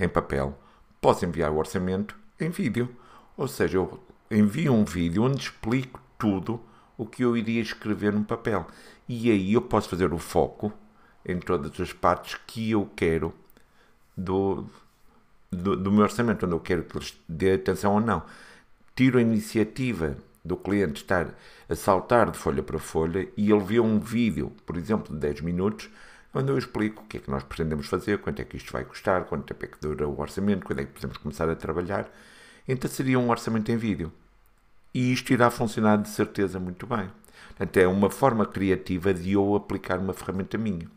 em 0.00 0.08
papel, 0.08 0.58
posso 1.00 1.24
enviar 1.24 1.52
o 1.52 1.58
orçamento 1.58 2.16
em 2.40 2.50
vídeo. 2.50 2.88
Ou 3.36 3.46
seja, 3.46 3.76
eu 3.76 4.02
envio 4.30 4.72
um 4.72 4.84
vídeo 4.84 5.22
onde 5.22 5.42
explico 5.42 6.00
tudo 6.18 6.60
o 6.96 7.06
que 7.06 7.22
eu 7.22 7.36
iria 7.36 7.60
escrever 7.60 8.12
no 8.12 8.24
papel. 8.24 8.66
E 9.08 9.30
aí 9.30 9.52
eu 9.52 9.62
posso 9.62 9.88
fazer 9.88 10.12
o 10.12 10.18
foco 10.18 10.72
em 11.26 11.38
todas 11.38 11.80
as 11.80 11.92
partes 11.92 12.38
que 12.46 12.70
eu 12.70 12.90
quero 12.96 13.34
do, 14.16 14.66
do, 15.50 15.76
do 15.76 15.92
meu 15.92 16.02
orçamento, 16.02 16.46
onde 16.46 16.54
eu 16.54 16.60
quero 16.60 16.84
que 16.84 16.96
eles 16.96 17.18
dê 17.28 17.54
atenção 17.54 17.94
ou 17.94 18.00
não. 18.00 18.22
Tiro 18.94 19.18
a 19.18 19.22
iniciativa 19.22 20.16
do 20.44 20.56
cliente 20.56 21.02
estar 21.02 21.34
a 21.68 21.74
saltar 21.74 22.30
de 22.30 22.38
folha 22.38 22.62
para 22.62 22.78
folha 22.78 23.28
e 23.36 23.50
ele 23.50 23.64
vê 23.64 23.80
um 23.80 23.98
vídeo, 23.98 24.52
por 24.66 24.76
exemplo, 24.76 25.12
de 25.12 25.20
10 25.20 25.40
minutos, 25.40 25.88
onde 26.34 26.50
eu 26.50 26.58
explico 26.58 27.02
o 27.02 27.06
que 27.06 27.16
é 27.16 27.20
que 27.20 27.30
nós 27.30 27.42
pretendemos 27.42 27.86
fazer, 27.86 28.18
quanto 28.18 28.42
é 28.42 28.44
que 28.44 28.56
isto 28.56 28.72
vai 28.72 28.84
custar, 28.84 29.24
quanto 29.24 29.44
tempo 29.44 29.64
é 29.64 29.68
que 29.68 29.80
dura 29.80 30.06
o 30.06 30.20
orçamento, 30.20 30.66
quando 30.66 30.80
é 30.80 30.84
que 30.84 30.92
podemos 30.92 31.16
começar 31.16 31.48
a 31.48 31.56
trabalhar. 31.56 32.10
Então 32.68 32.90
seria 32.90 33.18
um 33.18 33.30
orçamento 33.30 33.70
em 33.70 33.76
vídeo. 33.76 34.12
E 34.92 35.12
isto 35.12 35.32
irá 35.32 35.50
funcionar 35.50 35.96
de 35.96 36.08
certeza 36.08 36.60
muito 36.60 36.86
bem. 36.86 37.10
Portanto, 37.48 37.76
é 37.76 37.86
uma 37.86 38.10
forma 38.10 38.44
criativa 38.46 39.14
de 39.14 39.32
eu 39.32 39.54
aplicar 39.54 39.98
uma 39.98 40.12
ferramenta 40.12 40.58
minha. 40.58 40.88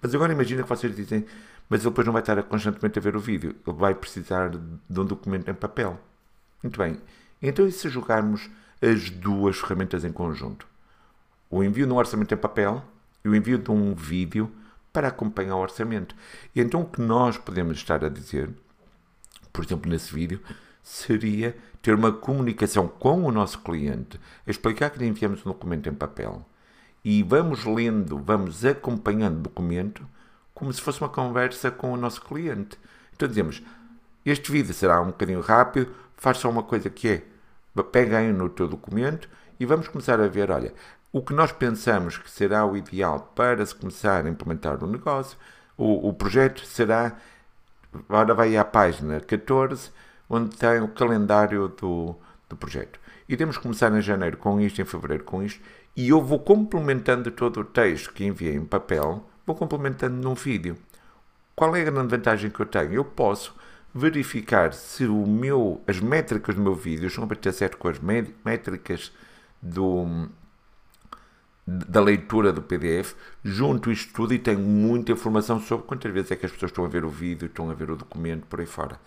Mas 0.00 0.14
agora 0.14 0.32
imagina 0.32 0.62
que 0.62 0.68
vocês 0.68 0.94
dizem, 0.94 1.26
mas 1.68 1.80
ele 1.80 1.90
depois 1.90 2.06
não 2.06 2.12
vai 2.12 2.22
estar 2.22 2.42
constantemente 2.44 2.98
a 2.98 3.02
ver 3.02 3.16
o 3.16 3.20
vídeo, 3.20 3.54
ele 3.66 3.76
vai 3.76 3.94
precisar 3.94 4.50
de 4.50 5.00
um 5.00 5.04
documento 5.04 5.50
em 5.50 5.54
papel. 5.54 6.00
Muito 6.62 6.78
bem. 6.78 6.98
Então, 7.42 7.66
e 7.66 7.72
se 7.72 7.88
jogarmos 7.88 8.50
as 8.82 9.10
duas 9.10 9.58
ferramentas 9.58 10.04
em 10.04 10.12
conjunto. 10.12 10.66
O 11.50 11.62
envio 11.62 11.86
de 11.86 11.92
um 11.92 11.96
orçamento 11.96 12.32
em 12.32 12.36
papel 12.36 12.82
e 13.24 13.28
o 13.28 13.34
envio 13.34 13.58
de 13.58 13.70
um 13.70 13.94
vídeo 13.94 14.50
para 14.92 15.08
acompanhar 15.08 15.56
o 15.56 15.60
orçamento. 15.60 16.14
E 16.54 16.60
então 16.60 16.82
o 16.82 16.86
que 16.86 17.00
nós 17.00 17.36
podemos 17.36 17.76
estar 17.76 18.04
a 18.04 18.08
dizer, 18.08 18.50
por 19.52 19.64
exemplo, 19.64 19.90
nesse 19.90 20.12
vídeo, 20.12 20.40
seria 20.82 21.56
ter 21.82 21.94
uma 21.94 22.12
comunicação 22.12 22.88
com 22.88 23.24
o 23.24 23.32
nosso 23.32 23.58
cliente, 23.60 24.18
explicar 24.46 24.90
que 24.90 24.98
lhe 24.98 25.06
enviamos 25.06 25.40
um 25.40 25.50
documento 25.50 25.88
em 25.88 25.94
papel 25.94 26.44
e 27.04 27.22
vamos 27.22 27.64
lendo, 27.64 28.18
vamos 28.18 28.64
acompanhando 28.64 29.38
o 29.38 29.42
documento 29.42 30.06
como 30.54 30.72
se 30.72 30.80
fosse 30.80 31.00
uma 31.00 31.08
conversa 31.08 31.70
com 31.70 31.92
o 31.92 31.96
nosso 31.96 32.20
cliente. 32.20 32.78
Então 33.14 33.26
dizemos, 33.26 33.62
este 34.24 34.52
vídeo 34.52 34.74
será 34.74 35.00
um 35.00 35.06
bocadinho 35.06 35.40
rápido, 35.40 35.94
faz 36.16 36.36
só 36.36 36.50
uma 36.50 36.62
coisa 36.62 36.90
que 36.90 37.08
é, 37.08 37.22
pega 37.90 38.18
aí 38.18 38.30
no 38.32 38.48
teu 38.50 38.68
documento 38.68 39.28
e 39.58 39.64
vamos 39.64 39.88
começar 39.88 40.20
a 40.20 40.28
ver, 40.28 40.50
olha, 40.50 40.74
o 41.12 41.22
que 41.22 41.32
nós 41.32 41.50
pensamos 41.50 42.18
que 42.18 42.30
será 42.30 42.64
o 42.66 42.76
ideal 42.76 43.32
para 43.34 43.64
se 43.64 43.74
começar 43.74 44.24
a 44.24 44.28
implementar 44.28 44.82
o 44.84 44.86
negócio, 44.86 45.38
o, 45.76 46.08
o 46.08 46.12
projeto 46.12 46.64
será, 46.66 47.16
agora 48.08 48.34
vai 48.34 48.56
à 48.56 48.64
página 48.64 49.18
14, 49.20 49.90
onde 50.28 50.56
tem 50.56 50.80
o 50.80 50.88
calendário 50.88 51.68
do, 51.68 52.14
do 52.48 52.56
projeto. 52.56 53.00
Iremos 53.28 53.56
começar 53.56 53.92
em 53.96 54.00
janeiro 54.00 54.36
com 54.36 54.60
isto, 54.60 54.82
em 54.82 54.84
fevereiro 54.84 55.24
com 55.24 55.42
isto, 55.42 55.60
e 56.00 56.08
eu 56.08 56.22
vou 56.22 56.38
complementando 56.38 57.30
todo 57.30 57.60
o 57.60 57.64
texto 57.64 58.14
que 58.14 58.24
enviei 58.24 58.54
em 58.54 58.64
papel, 58.64 59.22
vou 59.46 59.54
complementando 59.54 60.16
num 60.16 60.34
vídeo. 60.34 60.78
Qual 61.54 61.76
é 61.76 61.82
a 61.82 61.84
grande 61.84 62.08
vantagem 62.08 62.50
que 62.50 62.58
eu 62.58 62.64
tenho? 62.64 62.94
Eu 62.94 63.04
posso 63.04 63.54
verificar 63.94 64.72
se 64.72 65.04
o 65.04 65.26
meu, 65.26 65.82
as 65.86 66.00
métricas 66.00 66.54
do 66.54 66.62
meu 66.62 66.74
vídeo 66.74 67.06
estão 67.06 67.24
a 67.24 67.26
bater 67.26 67.52
certo 67.52 67.76
com 67.76 67.86
as 67.86 67.98
métricas 67.98 69.12
do, 69.60 70.26
da 71.66 72.00
leitura 72.00 72.50
do 72.50 72.62
PDF, 72.62 73.14
junto 73.44 73.92
isto 73.92 74.10
tudo 74.14 74.32
e 74.32 74.38
tenho 74.38 74.60
muita 74.60 75.12
informação 75.12 75.60
sobre 75.60 75.86
quantas 75.86 76.10
vezes 76.14 76.30
é 76.30 76.36
que 76.36 76.46
as 76.46 76.52
pessoas 76.52 76.70
estão 76.70 76.86
a 76.86 76.88
ver 76.88 77.04
o 77.04 77.10
vídeo, 77.10 77.44
estão 77.44 77.70
a 77.70 77.74
ver 77.74 77.90
o 77.90 77.96
documento, 77.96 78.46
por 78.46 78.58
aí 78.58 78.66
fora. 78.66 78.98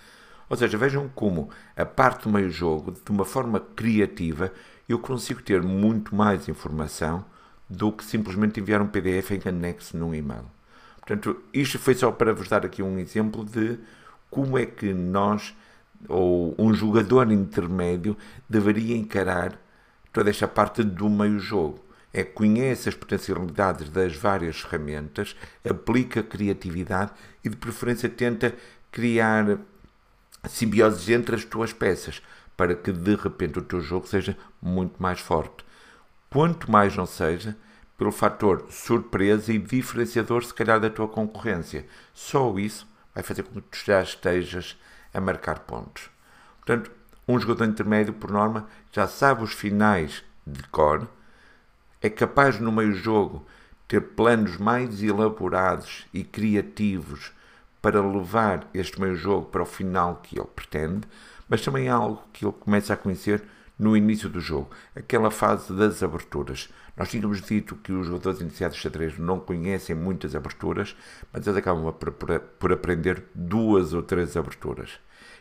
Ou 0.50 0.58
seja, 0.58 0.78
vejam 0.78 1.10
como 1.16 1.50
a 1.76 1.86
parte 1.86 2.24
do 2.24 2.30
meio-jogo, 2.30 2.92
de 2.92 3.12
uma 3.12 3.26
forma 3.26 3.60
criativa, 3.60 4.52
eu 4.88 5.00
consigo 5.00 5.42
ter 5.42 5.62
muito 5.62 6.16
mais 6.16 6.48
informação 6.48 7.26
do 7.70 7.92
que 7.92 8.04
simplesmente 8.04 8.60
enviar 8.60 8.82
um 8.82 8.88
PDF 8.88 9.32
em 9.32 9.50
anexo 9.50 9.98
num 9.98 10.14
e-mail. 10.14 10.46
Portanto, 10.98 11.42
isto 11.54 11.80
foi 11.80 11.96
só 11.96 12.12
para 12.12 12.34
vos 12.34 12.48
dar 12.48 12.66
aqui 12.66 12.82
um 12.82 12.98
exemplo 12.98 13.44
de 13.44 13.78
como 14.30 14.58
é 14.58 14.66
que 14.66 14.94
nós, 14.94 15.56
ou 16.08 16.56
um 16.58 16.74
jogador 16.74 17.32
intermédio, 17.32 18.18
deveria 18.50 18.96
encarar 18.96 19.60
toda 20.12 20.30
esta 20.30 20.48
parte 20.48 20.84
do 20.84 21.10
meio-jogo. 21.10 21.84
É 22.14 22.24
conhece 22.24 22.88
as 22.88 22.96
potencialidades 22.96 23.90
das 23.90 24.16
várias 24.16 24.62
ferramentas, 24.62 25.36
aplica 25.68 26.22
criatividade 26.22 27.12
e, 27.44 27.50
de 27.50 27.58
preferência, 27.58 28.08
tenta 28.08 28.54
criar 28.92 29.58
simbioses 30.48 31.10
entre 31.10 31.36
as 31.36 31.46
tuas 31.46 31.72
peças 31.72 32.22
para 32.56 32.76
que 32.76 32.92
de 32.92 33.16
repente 33.16 33.60
o 33.60 33.64
teu 33.64 33.82
jogo 33.82 34.08
seja 34.08 34.38
muito 34.62 35.02
mais 35.02 35.20
forte. 35.20 35.66
Quanto 36.30 36.72
mais 36.72 36.96
não 36.96 37.06
seja, 37.06 37.56
pelo 37.98 38.12
fator 38.12 38.66
surpresa 38.70 39.54
e 39.54 39.58
diferenciador, 39.58 40.44
se 40.44 40.54
calhar, 40.54 40.80
da 40.80 40.90
tua 40.90 41.08
concorrência. 41.08 41.86
Só 42.14 42.58
isso 42.58 42.88
vai 43.14 43.24
fazer 43.24 43.44
com 43.44 43.62
que 43.62 43.68
tu 43.70 43.86
já 43.86 44.02
estejas 44.02 44.78
a 45.14 45.22
marcar 45.22 45.60
pontos. 45.60 46.10
Portanto, 46.58 46.92
um 47.28 47.40
jogador 47.40 47.66
intermédio, 47.66 48.14
por 48.14 48.32
norma, 48.32 48.68
já 48.92 49.08
sabe 49.08 49.44
os 49.44 49.54
finais 49.54 50.24
de 50.46 50.64
cor, 50.64 51.08
é 52.02 52.10
capaz 52.10 52.60
no 52.60 52.72
meio 52.72 52.94
jogo 52.94 53.46
ter 53.88 54.02
planos 54.02 54.58
mais 54.58 55.02
elaborados 55.02 56.06
e 56.14 56.24
criativos 56.24 57.32
para 57.84 58.00
levar 58.02 58.70
este 58.74 59.00
meio 59.02 59.14
jogo 59.14 59.48
para 59.48 59.62
o 59.62 59.66
final 59.66 60.22
que 60.24 60.40
ele 60.40 60.48
pretende, 60.48 61.06
mas 61.50 61.62
também 61.62 61.90
há 61.90 61.96
algo 61.96 62.24
que 62.32 62.46
ele 62.46 62.54
começa 62.54 62.94
a 62.94 62.98
conhecer 62.98 63.44
no 63.78 63.98
início 63.98 64.30
do 64.30 64.40
jogo, 64.40 64.70
aquela 64.96 65.30
fase 65.30 65.74
das 65.74 66.02
aberturas. 66.02 66.70
Nós 66.96 67.10
tínhamos 67.10 67.42
dito 67.42 67.76
que 67.76 67.92
os 67.92 68.08
jogadores 68.08 68.40
iniciados 68.40 68.78
de 68.78 68.84
xadrez 68.84 69.18
não 69.18 69.38
conhecem 69.38 69.94
muitas 69.94 70.34
aberturas, 70.34 70.96
mas 71.34 71.46
eles 71.46 71.58
acabam 71.58 71.92
por, 71.92 72.14
por, 72.14 72.40
por 72.40 72.72
aprender 72.72 73.26
duas 73.36 73.92
ou 73.92 74.02
três 74.02 74.38
aberturas 74.38 74.92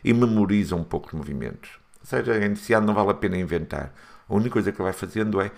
e 0.03 0.13
memorizam 0.13 0.79
um 0.79 0.83
pouco 0.83 1.07
os 1.07 1.13
movimentos. 1.13 1.79
Ou 2.01 2.05
seja, 2.05 2.45
iniciado 2.45 2.85
não 2.85 2.93
vale 2.93 3.11
a 3.11 3.13
pena 3.13 3.37
inventar. 3.37 3.93
A 4.27 4.35
única 4.35 4.49
coisa 4.49 4.73
que 4.73 4.81
vai 4.81 4.91
fazendo 4.91 5.39
é 5.39 5.49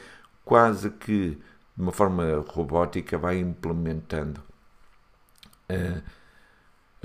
quase 0.43 0.91
que 0.91 1.31
de 1.75 1.81
uma 1.81 1.91
forma 1.91 2.45
robótica 2.47 3.17
vai 3.17 3.39
implementando 3.39 4.39
uh, 5.71 6.24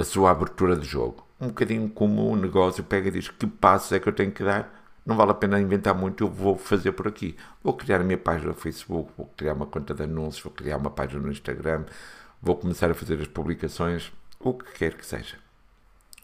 a 0.01 0.05
sua 0.05 0.31
abertura 0.31 0.77
de 0.77 0.87
jogo. 0.87 1.27
Um 1.41 1.49
bocadinho 1.49 1.89
como 1.89 2.31
o 2.31 2.37
negócio 2.37 2.83
pega 2.83 3.09
e 3.09 3.11
diz 3.11 3.29
que 3.29 3.47
passos 3.47 3.93
é 3.93 4.01
que 4.01 4.09
eu 4.09 4.13
tenho 4.13 4.33
que 4.33 4.43
dar. 4.43 4.79
Não 5.05 5.17
vale 5.17 5.31
a 5.31 5.35
pena 5.35 5.61
inventar 5.61 5.95
muito, 5.95 6.25
eu 6.25 6.29
vou 6.29 6.57
fazer 6.57 6.93
por 6.93 7.09
aqui. 7.09 7.37
Vou 7.63 7.75
criar 7.75 8.01
a 8.01 8.05
minha 8.05 8.19
página 8.19 8.49
no 8.49 8.55
Facebook, 8.55 9.11
vou 9.17 9.27
criar 9.37 9.55
uma 9.55 9.67
conta 9.67 9.95
de 9.95 10.03
anúncios, 10.03 10.43
vou 10.43 10.53
criar 10.53 10.77
uma 10.77 10.91
página 10.91 11.21
no 11.21 11.31
Instagram, 11.31 11.85
vou 12.41 12.57
começar 12.57 12.91
a 12.91 12.95
fazer 12.95 13.21
as 13.21 13.27
publicações, 13.27 14.13
o 14.39 14.55
que 14.55 14.73
quer 14.73 14.95
que 14.95 15.05
seja. 15.05 15.37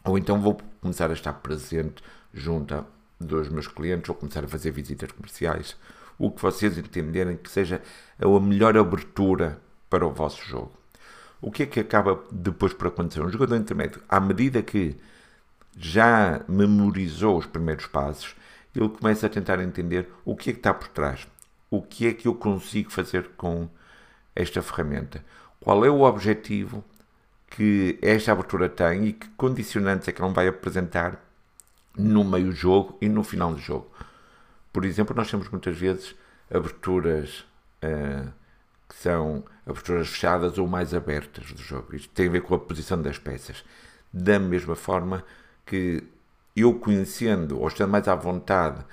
Ou 0.04 0.16
então 0.16 0.40
vou 0.40 0.58
começar 0.80 1.10
a 1.10 1.14
estar 1.14 1.32
presente 1.34 2.02
junto 2.32 2.84
dos 3.18 3.48
meus 3.48 3.66
clientes, 3.66 4.06
vou 4.06 4.16
começar 4.16 4.44
a 4.44 4.48
fazer 4.48 4.70
visitas 4.70 5.10
comerciais, 5.10 5.76
o 6.18 6.30
que 6.30 6.40
vocês 6.40 6.78
entenderem 6.78 7.36
que 7.36 7.50
seja 7.50 7.82
a 8.18 8.40
melhor 8.40 8.76
abertura 8.76 9.60
para 9.90 10.06
o 10.06 10.12
vosso 10.12 10.42
jogo. 10.44 10.72
O 11.40 11.50
que 11.50 11.64
é 11.64 11.66
que 11.66 11.80
acaba 11.80 12.24
depois 12.30 12.72
por 12.72 12.88
acontecer? 12.88 13.20
Um 13.20 13.30
jogador 13.30 13.56
intermédio, 13.56 14.02
à 14.08 14.18
medida 14.18 14.62
que 14.62 14.96
já 15.76 16.40
memorizou 16.48 17.36
os 17.36 17.46
primeiros 17.46 17.86
passos, 17.86 18.34
ele 18.74 18.88
começa 18.88 19.26
a 19.26 19.30
tentar 19.30 19.60
entender 19.60 20.08
o 20.24 20.34
que 20.34 20.50
é 20.50 20.52
que 20.52 20.58
está 20.58 20.72
por 20.72 20.88
trás. 20.88 21.26
O 21.70 21.82
que 21.82 22.06
é 22.06 22.12
que 22.12 22.28
eu 22.28 22.34
consigo 22.34 22.90
fazer 22.90 23.30
com 23.36 23.68
esta 24.34 24.62
ferramenta? 24.62 25.24
Qual 25.60 25.84
é 25.84 25.90
o 25.90 26.02
objetivo 26.02 26.84
que 27.50 27.98
esta 28.02 28.32
abertura 28.32 28.68
tem 28.68 29.06
e 29.06 29.12
que 29.12 29.28
condicionantes 29.30 30.08
é 30.08 30.12
que 30.12 30.20
não 30.20 30.32
vai 30.32 30.48
apresentar 30.48 31.22
no 31.96 32.24
meio 32.24 32.52
jogo 32.52 32.96
e 33.00 33.08
no 33.08 33.22
final 33.22 33.52
do 33.52 33.58
jogo? 33.58 33.90
Por 34.72 34.84
exemplo, 34.84 35.16
nós 35.16 35.30
temos 35.30 35.48
muitas 35.48 35.76
vezes 35.76 36.14
aberturas 36.50 37.44
uh, 37.82 38.30
que 38.88 38.94
são 38.94 39.44
aberturas 39.66 40.08
fechadas 40.08 40.58
ou 40.58 40.66
mais 40.66 40.94
abertas 40.94 41.52
do 41.52 41.60
jogo. 41.60 41.96
Isto 41.96 42.08
tem 42.10 42.28
a 42.28 42.30
ver 42.30 42.42
com 42.42 42.54
a 42.54 42.58
posição 42.58 43.00
das 43.00 43.18
peças. 43.18 43.64
Da 44.12 44.38
mesma 44.38 44.76
forma 44.76 45.24
que 45.64 46.02
eu 46.54 46.74
conhecendo 46.78 47.60
ou 47.60 47.68
estando 47.68 47.90
mais 47.90 48.08
à 48.08 48.14
vontade 48.14 48.84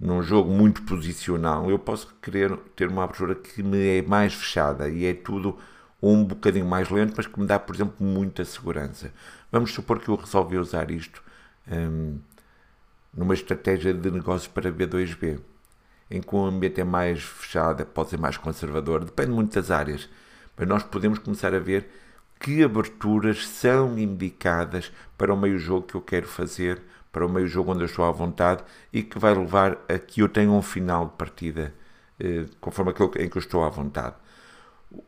num 0.00 0.22
jogo 0.22 0.50
muito 0.50 0.82
posicional, 0.82 1.70
eu 1.70 1.78
posso 1.78 2.14
querer 2.20 2.56
ter 2.74 2.88
uma 2.88 3.04
abertura 3.04 3.34
que 3.34 3.62
me 3.62 3.98
é 3.98 4.02
mais 4.02 4.34
fechada 4.34 4.88
e 4.88 5.06
é 5.06 5.14
tudo 5.14 5.58
um 6.02 6.24
bocadinho 6.24 6.66
mais 6.66 6.90
lento, 6.90 7.14
mas 7.16 7.26
que 7.26 7.40
me 7.40 7.46
dá, 7.46 7.58
por 7.58 7.74
exemplo, 7.74 8.04
muita 8.04 8.44
segurança. 8.44 9.12
Vamos 9.50 9.72
supor 9.72 10.00
que 10.00 10.08
eu 10.08 10.16
resolvi 10.16 10.58
usar 10.58 10.90
isto 10.90 11.22
hum, 11.70 12.18
numa 13.16 13.34
estratégia 13.34 13.94
de 13.94 14.10
negócio 14.10 14.50
para 14.50 14.72
B2B 14.72 15.40
em 16.10 16.20
que 16.20 16.34
o 16.34 16.44
ambiente 16.44 16.80
é 16.80 16.84
mais 16.84 17.22
fechado, 17.22 17.84
pode 17.86 18.10
ser 18.10 18.18
mais 18.18 18.36
conservador, 18.36 19.04
depende 19.04 19.30
muito 19.30 19.54
das 19.54 19.70
áreas. 19.70 20.08
Mas 20.56 20.68
nós 20.68 20.82
podemos 20.82 21.18
começar 21.18 21.54
a 21.54 21.58
ver 21.58 21.88
que 22.38 22.62
aberturas 22.62 23.46
são 23.46 23.98
indicadas 23.98 24.92
para 25.16 25.32
o 25.32 25.36
meio 25.36 25.58
jogo 25.58 25.86
que 25.86 25.94
eu 25.94 26.00
quero 26.00 26.26
fazer, 26.26 26.82
para 27.10 27.24
o 27.24 27.28
meio 27.28 27.46
jogo 27.46 27.72
onde 27.72 27.82
eu 27.82 27.86
estou 27.86 28.04
à 28.04 28.10
vontade 28.10 28.62
e 28.92 29.02
que 29.02 29.18
vai 29.18 29.34
levar 29.34 29.78
a 29.88 29.98
que 29.98 30.20
eu 30.20 30.28
tenha 30.28 30.50
um 30.50 30.62
final 30.62 31.06
de 31.06 31.12
partida 31.12 31.72
eh, 32.20 32.46
conforme 32.60 32.90
aquilo 32.90 33.12
em 33.18 33.28
que 33.28 33.36
eu 33.36 33.40
estou 33.40 33.64
à 33.64 33.68
vontade. 33.68 34.16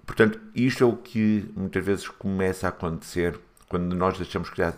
Portanto, 0.05 0.41
isto 0.55 0.83
é 0.85 0.87
o 0.87 0.97
que 0.97 1.51
muitas 1.57 1.85
vezes 1.85 2.09
começa 2.09 2.67
a 2.67 2.71
acontecer 2.71 3.39
quando 3.69 3.95
nós 3.95 4.21
achamos 4.21 4.51
que 4.51 4.59
já 4.59 4.73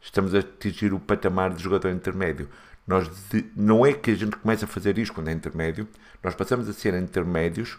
estamos 0.00 0.34
a 0.34 0.38
atingir 0.38 0.92
o 0.92 1.00
patamar 1.00 1.52
de 1.52 1.62
jogador 1.62 1.90
intermédio. 1.90 2.48
Nós 2.88 3.06
não 3.54 3.84
é 3.84 3.92
que 3.92 4.10
a 4.10 4.14
gente 4.14 4.34
comece 4.36 4.64
a 4.64 4.66
fazer 4.66 4.96
isto 4.96 5.12
quando 5.12 5.28
é 5.28 5.32
intermédio, 5.32 5.86
nós 6.24 6.34
passamos 6.34 6.66
a 6.70 6.72
ser 6.72 6.94
intermédios 6.94 7.78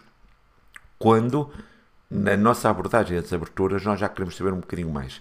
quando 1.00 1.50
na 2.08 2.36
nossa 2.36 2.70
abordagem 2.70 3.20
das 3.20 3.32
aberturas 3.32 3.84
nós 3.84 3.98
já 3.98 4.08
queremos 4.08 4.36
saber 4.36 4.52
um 4.52 4.60
bocadinho 4.60 4.88
mais. 4.88 5.20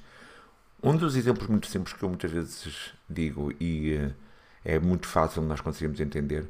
Um 0.84 0.96
dos 0.96 1.16
exemplos 1.16 1.48
muito 1.48 1.66
simples 1.66 1.94
que 1.94 2.04
eu 2.04 2.08
muitas 2.08 2.32
vezes 2.32 2.94
digo 3.10 3.52
e 3.60 3.96
uh, 3.96 4.14
é 4.64 4.80
muito 4.80 5.08
fácil 5.08 5.42
nós 5.42 5.60
conseguimos 5.60 6.00
entender, 6.00 6.48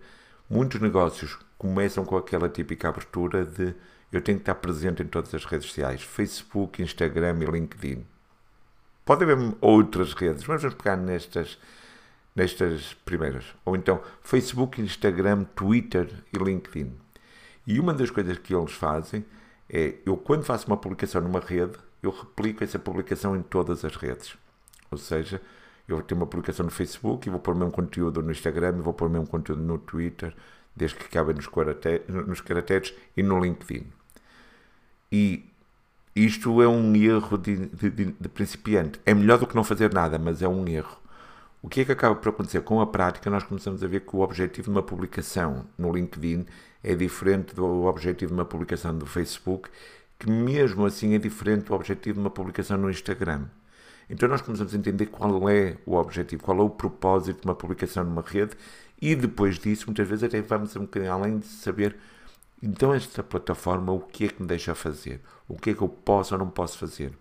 muitos 0.49 0.81
negócios 0.81 1.39
começam 1.57 2.03
com 2.03 2.17
aquela 2.17 2.49
típica 2.49 2.89
abertura 2.89 3.45
de 3.45 3.73
eu 4.11 4.21
tenho 4.21 4.37
que 4.37 4.41
estar 4.41 4.55
presente 4.55 5.01
em 5.01 5.07
todas 5.07 5.33
as 5.33 5.45
redes 5.45 5.67
sociais, 5.67 6.01
Facebook, 6.01 6.81
Instagram 6.81 7.39
e 7.39 7.45
LinkedIn. 7.45 8.05
Pode 9.05 9.23
haver 9.23 9.37
outras 9.61 10.13
redes, 10.13 10.45
mas 10.45 10.61
vamos 10.61 10.75
pegar 10.75 10.97
nestas 10.97 11.57
nestas 12.35 12.93
primeiras. 13.05 13.45
Ou 13.65 13.75
então 13.75 14.01
Facebook, 14.21 14.81
Instagram, 14.81 15.43
Twitter 15.55 16.09
e 16.33 16.37
LinkedIn. 16.37 16.91
E 17.67 17.79
uma 17.79 17.93
das 17.93 18.09
coisas 18.09 18.37
que 18.37 18.53
eles 18.53 18.71
fazem 18.71 19.25
é, 19.69 19.95
eu 20.05 20.17
quando 20.17 20.43
faço 20.43 20.65
uma 20.67 20.77
publicação 20.77 21.21
numa 21.21 21.39
rede, 21.39 21.77
eu 22.01 22.09
replico 22.09 22.63
essa 22.63 22.79
publicação 22.79 23.35
em 23.35 23.41
todas 23.41 23.85
as 23.85 23.95
redes. 23.95 24.35
Ou 24.89 24.97
seja, 24.97 25.41
eu 25.87 26.01
tenho 26.01 26.19
uma 26.19 26.27
publicação 26.27 26.65
no 26.65 26.71
Facebook 26.71 27.27
e 27.27 27.31
vou 27.31 27.39
pôr 27.39 27.55
o 27.55 27.57
mesmo 27.57 27.71
conteúdo 27.71 28.21
no 28.21 28.31
Instagram 28.31 28.77
e 28.77 28.81
vou 28.81 28.93
pôr 28.93 29.07
o 29.07 29.09
mesmo 29.11 29.27
conteúdo 29.27 29.61
no 29.61 29.77
Twitter, 29.77 30.35
desde 30.75 30.97
que 30.97 31.09
cabe 31.09 31.33
nos, 31.33 31.47
nos 32.27 32.41
caracteres 32.41 32.93
e 33.15 33.21
no 33.21 33.39
LinkedIn. 33.39 33.85
E 35.11 35.45
isto 36.15 36.61
é 36.61 36.67
um 36.67 36.95
erro 36.95 37.37
de, 37.37 37.67
de, 37.67 37.89
de, 37.89 38.29
principiante. 38.29 38.99
É 39.05 39.13
melhor 39.13 39.39
do 39.39 39.47
que 39.47 39.55
não 39.55 39.63
fazer 39.63 39.93
nada, 39.93 40.17
mas 40.17 40.41
é 40.41 40.47
um 40.47 40.67
erro. 40.67 40.98
O 41.61 41.67
que 41.67 41.81
é 41.81 41.85
que 41.85 41.91
acaba 41.91 42.15
por 42.15 42.29
acontecer? 42.29 42.61
Com 42.61 42.79
a 42.79 42.87
prática, 42.87 43.29
nós 43.29 43.43
começamos 43.43 43.83
a 43.83 43.87
ver 43.87 44.01
que 44.01 44.15
o 44.15 44.19
objetivo 44.19 44.65
de 44.65 44.69
uma 44.69 44.81
publicação 44.81 45.65
no 45.77 45.91
LinkedIn 45.91 46.45
é 46.81 46.95
diferente 46.95 47.53
do 47.53 47.83
objetivo 47.83 48.29
de 48.29 48.39
uma 48.39 48.45
publicação 48.45 48.97
do 48.97 49.05
Facebook, 49.05 49.69
que 50.17 50.29
mesmo 50.29 50.85
assim 50.85 51.15
é 51.15 51.17
diferente 51.17 51.65
do 51.65 51.73
objetivo 51.73 52.13
de 52.15 52.19
uma 52.21 52.29
publicação 52.29 52.77
no 52.77 52.89
Instagram. 52.89 53.45
Então 54.09 54.29
nós 54.29 54.41
começamos 54.41 54.73
a 54.73 54.77
entender 54.77 55.07
qual 55.07 55.49
é 55.49 55.77
o 55.85 55.95
objetivo, 55.95 56.41
qual 56.43 56.59
é 56.59 56.61
o 56.63 56.69
propósito 56.69 57.41
de 57.41 57.47
uma 57.47 57.55
publicação 57.55 58.05
numa 58.05 58.21
rede 58.21 58.55
e 59.01 59.13
depois 59.13 59.59
disso, 59.59 59.85
muitas 59.87 60.07
vezes 60.07 60.23
até 60.23 60.41
vamos 60.41 60.75
um 60.77 60.81
bocadinho 60.81 61.11
além 61.11 61.39
de 61.39 61.45
saber 61.45 61.97
então 62.63 62.93
esta 62.93 63.21
plataforma 63.21 63.91
o 63.91 63.99
que 63.99 64.25
é 64.25 64.27
que 64.29 64.41
me 64.41 64.47
deixa 64.47 64.73
fazer, 64.73 65.21
o 65.47 65.57
que 65.57 65.71
é 65.71 65.73
que 65.73 65.81
eu 65.81 65.89
posso 65.89 66.33
ou 66.33 66.39
não 66.39 66.49
posso 66.49 66.77
fazer. 66.77 67.13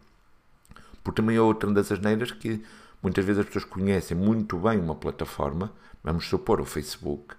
Porque 1.03 1.21
também 1.21 1.37
é 1.37 1.41
outra 1.41 1.71
das 1.73 1.91
asneiras 1.93 2.31
que 2.31 2.63
muitas 3.03 3.25
vezes 3.25 3.41
as 3.41 3.47
pessoas 3.47 3.65
conhecem 3.65 4.17
muito 4.17 4.59
bem 4.59 4.79
uma 4.79 4.95
plataforma, 4.95 5.73
vamos 6.03 6.27
supor 6.27 6.61
o 6.61 6.65
Facebook, 6.65 7.35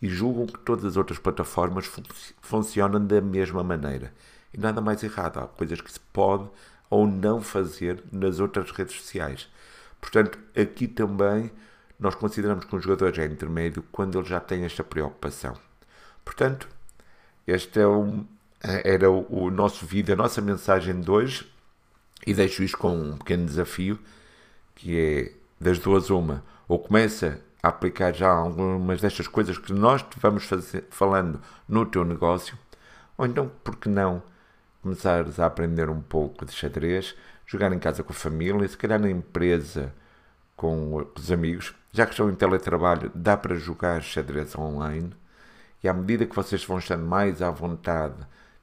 e 0.00 0.08
julgam 0.08 0.46
que 0.46 0.58
todas 0.60 0.84
as 0.84 0.96
outras 0.96 1.18
plataformas 1.18 1.86
fun 1.86 2.02
funcionam 2.40 3.04
da 3.04 3.20
mesma 3.20 3.64
maneira. 3.64 4.12
E 4.52 4.58
nada 4.58 4.80
mais 4.80 5.02
errado, 5.02 5.38
há 5.38 5.46
coisas 5.46 5.80
que 5.80 5.90
se 5.90 6.00
pode 6.00 6.48
ou 6.88 7.06
não 7.06 7.40
fazer 7.40 8.02
nas 8.12 8.38
outras 8.40 8.70
redes 8.70 8.96
sociais. 8.96 9.48
Portanto, 10.00 10.38
aqui 10.54 10.86
também 10.86 11.50
nós 11.98 12.14
consideramos 12.14 12.64
que 12.64 12.76
um 12.76 12.80
jogador 12.80 13.18
é 13.18 13.24
intermédio 13.24 13.82
quando 13.90 14.18
ele 14.18 14.28
já 14.28 14.38
tem 14.38 14.64
esta 14.64 14.84
preocupação. 14.84 15.56
Portanto, 16.24 16.68
este 17.46 17.80
é 17.80 17.86
um, 17.86 18.26
era 18.60 19.10
o, 19.10 19.50
nosso 19.50 19.86
vídeo, 19.86 20.14
a 20.14 20.16
nossa 20.16 20.40
mensagem 20.40 21.00
de 21.00 21.10
hoje, 21.10 21.50
e 22.26 22.34
deixo 22.34 22.62
isto 22.62 22.76
com 22.76 22.94
um 22.94 23.16
pequeno 23.16 23.46
desafio, 23.46 23.98
que 24.76 24.96
é 24.96 25.32
das 25.60 25.80
duas 25.80 26.10
uma, 26.10 26.44
ou 26.68 26.78
começa 26.78 27.40
a 27.60 27.68
aplicar 27.68 28.14
já 28.14 28.30
algumas 28.30 29.00
destas 29.00 29.26
coisas 29.26 29.58
que 29.58 29.72
nós 29.72 30.04
vamos 30.18 30.44
fazer, 30.44 30.86
falando 30.90 31.40
no 31.68 31.84
teu 31.84 32.04
negócio, 32.04 32.56
ou 33.18 33.26
então, 33.26 33.50
por 33.64 33.76
que 33.76 33.88
não, 33.88 34.22
começares 34.82 35.40
a 35.40 35.46
aprender 35.46 35.90
um 35.90 36.00
pouco 36.00 36.44
de 36.44 36.52
xadrez, 36.52 37.16
jogar 37.44 37.72
em 37.72 37.78
casa 37.78 38.04
com 38.04 38.12
a 38.12 38.16
família, 38.16 38.68
se 38.68 38.76
calhar 38.76 39.00
na 39.00 39.10
empresa 39.10 39.92
com 40.54 41.06
os 41.14 41.32
amigos. 41.32 41.74
Já 41.92 42.04
que 42.04 42.12
estão 42.12 42.30
em 42.30 42.34
teletrabalho, 42.34 43.10
dá 43.14 43.36
para 43.36 43.54
jogar 43.56 44.02
xadrez 44.02 44.56
online. 44.56 45.10
E 45.82 45.88
à 45.88 45.92
medida 45.92 46.26
que 46.26 46.36
vocês 46.36 46.64
vão 46.64 46.78
estando 46.78 47.04
mais 47.04 47.42
à 47.42 47.50
vontade 47.50 48.14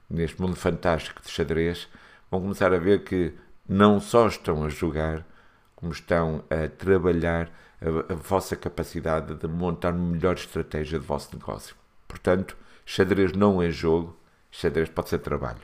neste 0.08 0.40
mundo 0.40 0.56
fantástico 0.56 1.22
de 1.22 1.30
xadrez, 1.30 1.88
vão 2.30 2.40
começar 2.40 2.72
a 2.72 2.78
ver 2.78 3.04
que 3.04 3.34
não 3.68 4.00
só 4.00 4.28
estão 4.28 4.64
a 4.64 4.68
jogar, 4.68 5.24
como 5.84 5.92
estão 5.92 6.42
a 6.48 6.66
trabalhar 6.66 7.50
a, 7.78 8.14
a 8.14 8.16
vossa 8.16 8.56
capacidade 8.56 9.34
de 9.34 9.46
montar 9.46 9.92
melhor 9.92 10.34
estratégia 10.34 10.98
de 10.98 11.04
vosso 11.04 11.36
negócio. 11.36 11.76
Portanto, 12.08 12.56
xadrez 12.86 13.32
não 13.32 13.60
é 13.60 13.70
jogo, 13.70 14.18
xadrez 14.50 14.88
pode 14.88 15.10
ser 15.10 15.18
trabalho. 15.18 15.60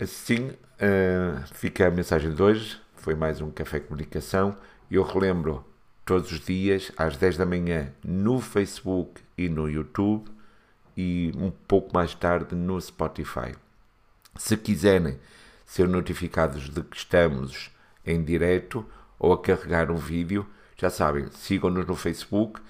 Assim 0.00 0.48
uh, 0.48 1.46
fica 1.52 1.86
a 1.86 1.90
mensagem 1.92 2.34
de 2.34 2.42
hoje. 2.42 2.80
Foi 2.96 3.14
mais 3.14 3.40
um 3.40 3.52
Café 3.52 3.78
Comunicação. 3.78 4.56
Eu 4.90 5.04
relembro 5.04 5.64
todos 6.04 6.32
os 6.32 6.40
dias, 6.40 6.90
às 6.96 7.16
10 7.16 7.36
da 7.36 7.46
manhã, 7.46 7.92
no 8.02 8.40
Facebook 8.40 9.20
e 9.36 9.48
no 9.48 9.70
YouTube 9.70 10.28
e 10.96 11.32
um 11.36 11.52
pouco 11.52 11.94
mais 11.94 12.14
tarde 12.14 12.56
no 12.56 12.80
Spotify. 12.80 13.54
Se 14.36 14.56
quiserem 14.56 15.20
ser 15.64 15.86
notificados 15.86 16.68
de 16.68 16.82
que 16.82 16.96
estamos 16.96 17.70
em 18.10 18.22
direto 18.22 18.84
ou 19.18 19.32
a 19.32 19.40
carregar 19.40 19.90
um 19.90 19.96
vídeo, 19.96 20.46
já 20.76 20.90
sabem, 20.90 21.26
sigam-nos 21.30 21.86
no 21.86 21.94
Facebook, 21.94 22.60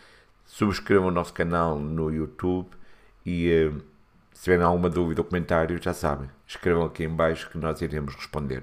subscrevam 0.44 1.08
o 1.08 1.12
nosso 1.12 1.32
canal 1.32 1.78
no 1.78 2.10
YouTube 2.10 2.68
e. 3.24 3.70
Uh, 3.72 3.98
se 4.38 4.44
tiverem 4.44 4.64
alguma 4.64 4.88
dúvida 4.88 5.20
ou 5.20 5.24
comentário, 5.24 5.82
já 5.82 5.92
sabem, 5.92 6.30
escrevam 6.46 6.84
aqui 6.84 7.02
em 7.02 7.08
baixo 7.08 7.50
que 7.50 7.58
nós 7.58 7.82
iremos 7.82 8.14
responder. 8.14 8.62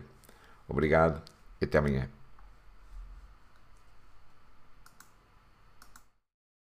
Obrigado 0.70 1.22
e 1.60 1.66
até 1.66 1.80
amanhã. 1.80 2.15